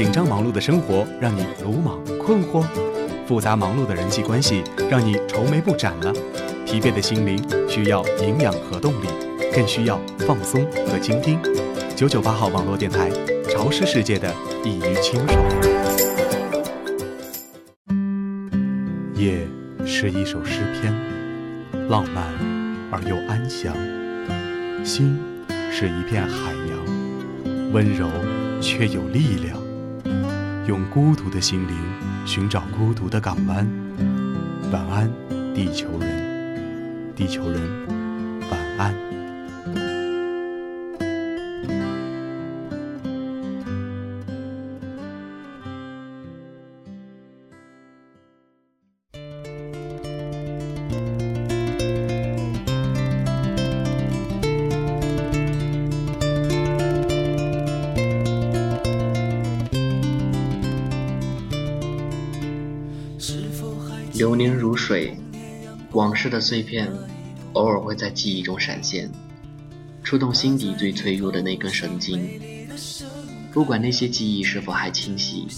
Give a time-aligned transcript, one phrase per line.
[0.00, 2.64] 紧张忙碌的生活让你鲁莽困惑，
[3.26, 6.10] 复杂忙碌的人际关系让你愁眉不展了，
[6.64, 7.38] 疲惫的心灵
[7.68, 9.08] 需要营养和动力，
[9.52, 11.38] 更需要放松和倾听。
[11.94, 13.10] 九九八号网络电台，
[13.50, 14.34] 潮湿世界的
[14.64, 15.38] 一隅清爽。
[19.14, 19.46] 夜
[19.84, 20.94] 是一首诗篇，
[21.90, 22.24] 浪漫
[22.90, 23.74] 而又安详；
[24.82, 25.20] 心
[25.70, 28.08] 是一片海洋，温柔
[28.62, 29.60] 却有力量。
[30.66, 31.76] 用孤独的心灵
[32.26, 33.66] 寻找孤独的港湾。
[34.70, 35.10] 晚安，
[35.54, 37.60] 地球人，地球人，
[38.50, 39.09] 晚安。
[64.30, 65.16] 流年如水，
[65.90, 66.88] 往事的碎片
[67.54, 69.10] 偶尔会在记忆中闪现，
[70.04, 72.38] 触动心底最脆弱的那根神经。
[73.50, 75.48] 不管那些记忆是否还清晰，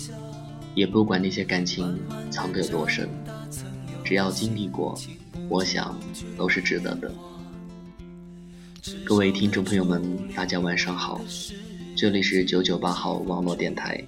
[0.74, 2.00] 也不管那些感情
[2.30, 3.06] 藏得有多深，
[4.02, 4.98] 只要经历过，
[5.50, 5.94] 我想
[6.38, 7.12] 都是值得的。
[9.04, 10.02] 各位听众朋友们，
[10.34, 11.20] 大家晚上好，
[11.94, 14.02] 这里是九九八号网络电台，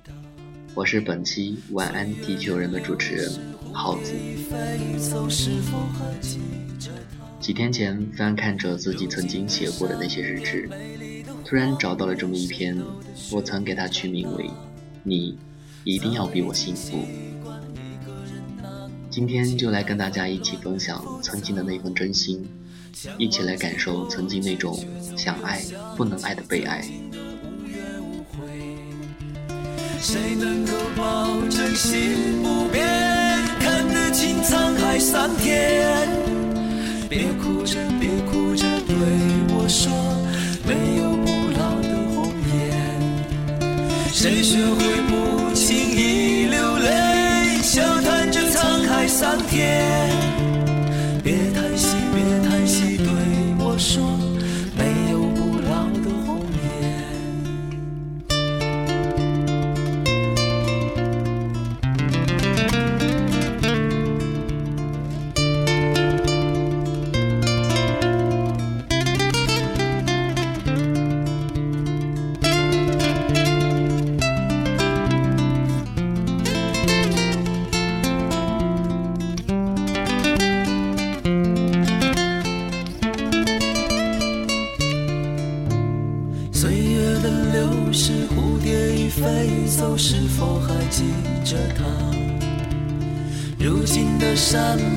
[0.75, 3.31] 我是本期晚安地球人的主持人。
[3.73, 4.13] 耗子。
[7.41, 10.69] 几天前翻看着自己曾经写过的那些日志，
[11.45, 12.77] 突然找到了这么一篇，
[13.31, 14.51] 我曾给它取名为
[15.05, 15.39] “你
[15.85, 17.05] 一定要比我幸福”。
[19.11, 22.45] 今天就来跟大家一起分享曾经的那份真心，
[23.17, 24.77] 一起来感受曾经那种
[25.17, 25.63] 想爱
[25.97, 26.85] 不能爱的被爱。
[30.07, 32.87] 谁能够保证心不变？
[33.59, 36.07] 看得清沧海桑田，
[37.09, 38.95] 别哭着，别哭着，对
[39.49, 39.91] 我说，
[40.69, 42.55] 没有不老的红颜。
[44.13, 50.34] 谁学会不轻易流泪，笑谈着沧海桑田。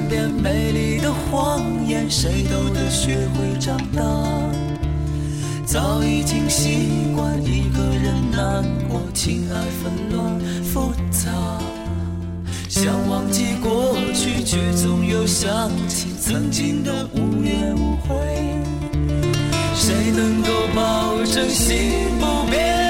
[0.09, 4.01] 边美丽的谎言，谁都得学会长大。
[5.65, 11.31] 早已经习惯一个人难过，情爱纷乱复杂。
[12.69, 18.15] 想忘记过去，却总又想起曾经的无怨无悔。
[19.75, 21.75] 谁能够保证心
[22.19, 22.86] 不变，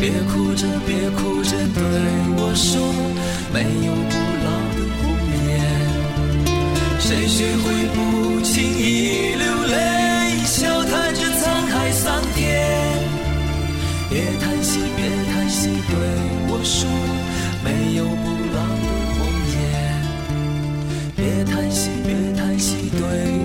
[0.00, 1.84] 别哭着，别哭着，对。
[2.42, 2.80] 我说
[3.52, 4.16] 没有不
[4.46, 5.02] 老的红
[5.46, 5.48] 颜，
[6.98, 12.40] 谁学会不轻易流泪，笑谈着沧海桑田。
[14.08, 15.92] 别叹息，别叹息，对
[16.48, 16.88] 我说
[17.62, 18.24] 没有不
[18.56, 19.20] 老的红
[19.52, 19.60] 颜。
[21.14, 22.10] 别叹息，别
[22.40, 22.98] 叹息，对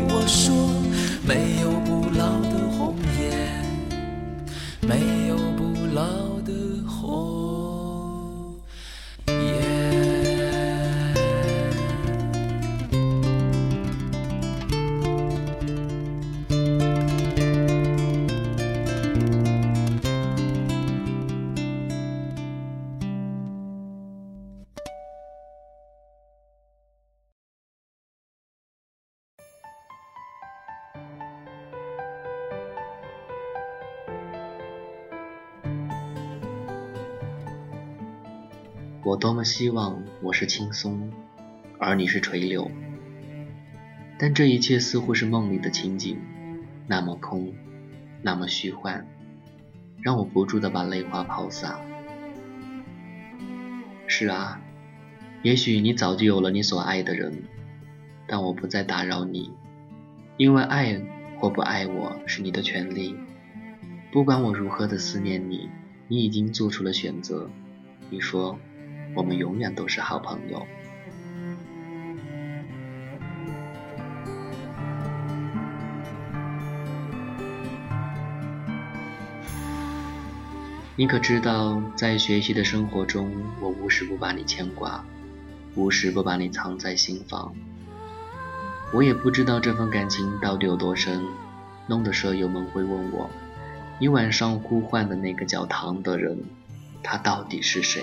[0.08, 0.72] 我说
[1.22, 3.24] 没有不老的红颜，
[4.82, 6.52] 没有不老的
[6.86, 7.45] 火。
[39.06, 41.12] 我多么希望我是轻松，
[41.78, 42.72] 而你是垂柳，
[44.18, 46.18] 但这一切似乎是梦里的情景，
[46.88, 47.54] 那么空，
[48.24, 49.06] 那么虚幻，
[50.02, 51.80] 让我不住的把泪花抛洒。
[54.08, 54.60] 是啊，
[55.44, 57.44] 也许你早就有了你所爱的人，
[58.26, 59.52] 但我不再打扰你，
[60.36, 61.00] 因为爱
[61.38, 63.16] 或不爱我是你的权利。
[64.12, 65.70] 不管我如何的思念你，
[66.08, 67.48] 你已经做出了选择。
[68.10, 68.58] 你说，
[69.16, 70.68] 我们永远都是好朋友。
[80.98, 83.30] 你可知道，在学习的生活中，
[83.60, 85.04] 我无时不把你牵挂，
[85.76, 87.54] 无时不把你藏在心房。
[88.94, 91.22] 我也不知道这份感情到底有多深，
[91.88, 93.30] 弄得舍友们会问我
[94.00, 96.38] ：“你晚上呼唤的那个叫唐的人，
[97.04, 98.02] 他到底是谁？”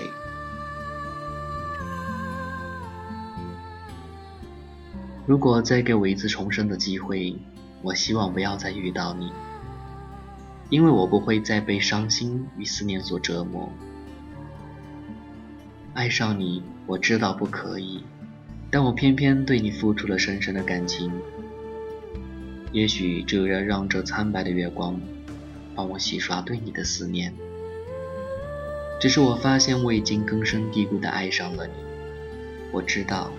[5.25, 7.35] 如果再给我一次重生的机会，
[7.81, 9.31] 我希望不要再遇到你。
[10.69, 13.71] 因为我不会再被伤心与思念所折磨。
[15.93, 18.03] 爱上你，我知道不可以，
[18.71, 21.11] 但我偏偏对你付出了深深的感情。
[22.71, 24.99] 也许只有让这苍白的月光
[25.75, 27.33] 帮我洗刷对你的思念。
[28.99, 31.73] 只是我发现我已经根深蒂固的爱上了你。
[32.71, 33.31] 我知道，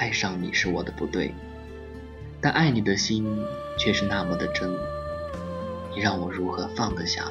[0.00, 1.34] 爱上你是我的不对，
[2.40, 3.22] 但爱你的心
[3.78, 4.74] 却是那么的真。
[5.94, 7.30] 你让我如何放得下？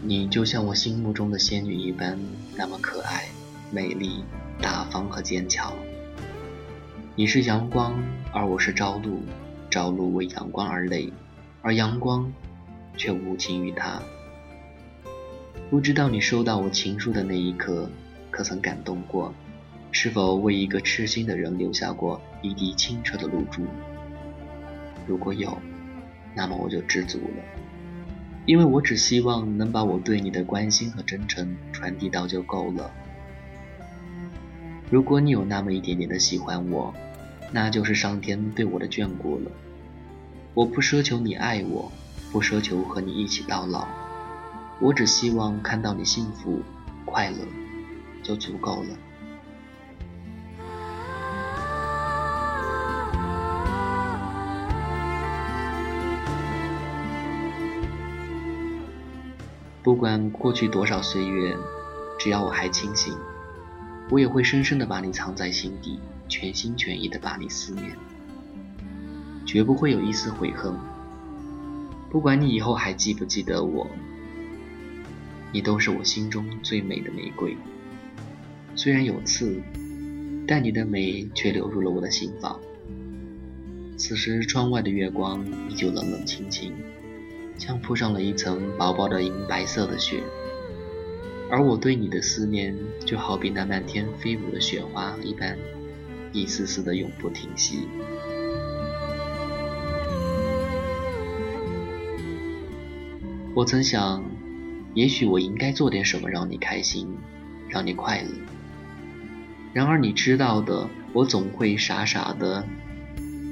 [0.00, 2.16] 你就像我心目中的仙女一般，
[2.54, 3.24] 那么可爱、
[3.72, 4.22] 美丽、
[4.62, 5.72] 大方和坚强。
[7.16, 8.00] 你是阳光，
[8.32, 9.22] 而我是朝露。
[9.68, 11.12] 朝露为阳光而泪，
[11.66, 12.32] 而阳光
[12.96, 14.00] 却无情于他。
[15.68, 17.90] 不知道你收到我情书的那一刻，
[18.30, 19.34] 可曾感动过？
[19.90, 23.66] 是否为一个痴心的人留下过一滴清澈的露珠？
[25.08, 25.58] 如果有，
[26.36, 27.42] 那么我就知足了，
[28.44, 32.92] 因为我只希望能把我对你的关心和真诚传递到就够了。
[34.88, 36.94] 如果你有那么一点点的喜欢我，
[37.50, 39.50] 那就是上天对我的眷顾了。
[40.56, 41.92] 我不奢求你爱我，
[42.32, 43.86] 不奢求和你一起到老。
[44.80, 46.62] 我只希望看到你幸福
[47.04, 47.36] 快乐，
[48.22, 48.96] 就足够了。
[59.82, 61.54] 不管过去多少岁月，
[62.18, 63.14] 只要我还清醒，
[64.08, 66.00] 我也会深深的把你藏在心底，
[66.30, 67.94] 全心全意的把你思念，
[69.56, 70.74] 绝不会有一丝悔恨。
[72.10, 73.88] 不管你以后还记不记得我。
[75.50, 77.56] 你都是我心中最美的玫瑰，
[78.74, 79.58] 虽然有刺，
[80.46, 82.60] 但你的美却流入了我的心房。
[83.96, 86.74] 此时窗外的月光依旧冷冷清清，
[87.56, 90.22] 像铺上了一层薄薄的银白色的雪，
[91.50, 92.76] 而我对你的思念
[93.06, 95.56] 就好比那漫天飞舞的雪花一般，
[96.30, 97.88] 一丝丝的永不停息。
[103.56, 104.22] 我曾想。
[104.92, 107.08] 也许我应该做点什么让你开心，
[107.68, 108.28] 让你快乐。
[109.74, 112.66] 然而你知道的，我总会傻傻的，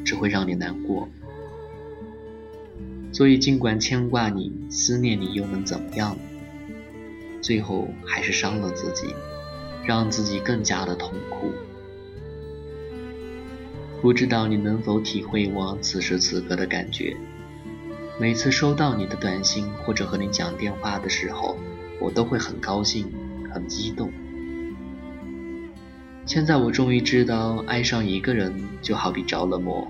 [0.05, 1.09] 只会让你难过。
[3.13, 6.17] 所以尽管牵挂你、思念你，又能怎么样？
[7.43, 9.15] 最后还是伤了自己，
[9.87, 11.51] 让自己更加的痛苦。
[14.01, 17.15] 不知道你能否体会我此时此刻的感觉？
[18.17, 21.57] 每次收到你的短信或者和你讲电话的时候，
[22.01, 23.13] 我都会很高兴、
[23.53, 24.13] 很激动。
[26.25, 29.89] 现在我终于知道，爱上一个人就好比着了魔。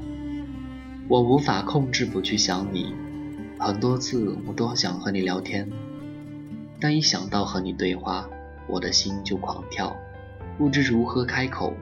[1.07, 2.95] 我无法控制不去想你，
[3.59, 5.71] 很多次我都想和你聊天，
[6.81, 8.27] 但一想到和你对话，
[8.67, 9.95] 我的心就狂跳，
[10.57, 11.75] 不知如何开口，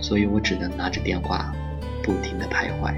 [0.00, 1.54] 所以我只能拿着电话，
[2.02, 2.92] 不停的徘徊。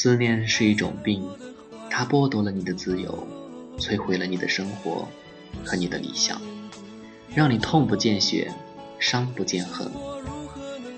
[0.00, 1.28] 思念是一种病，
[1.90, 3.26] 它剥夺了你的自由，
[3.78, 5.08] 摧毁了你的生活
[5.64, 6.40] 和你的理想，
[7.34, 8.54] 让你痛不见血，
[9.00, 9.90] 伤不见痕，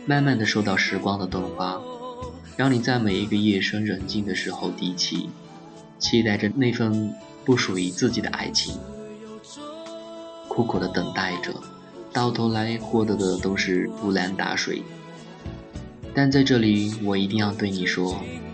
[0.04, 1.80] 慢慢的受到时光的钝化，
[2.58, 5.30] 让你在每一个夜深人静的时候低泣，
[5.98, 8.78] 期待着那份不属于自己的爱情，
[10.46, 11.54] 苦苦的等待着，
[12.12, 14.82] 到头来获得的都是乌兰打水。
[16.12, 18.22] 但在这里，我一定要对你说。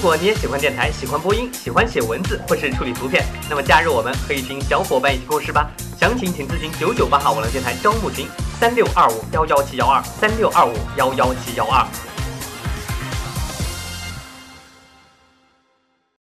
[0.00, 5.72] 如果你也喜欢电台，喜欢播音，喜欢写文字或是处理图片，那么加入我们和一群小伙伴一起共事吧。
[5.98, 8.28] 详情请咨询九九八号网络电台招募群
[8.60, 11.84] 三六二五幺幺七幺二三六二五幺幺七幺二。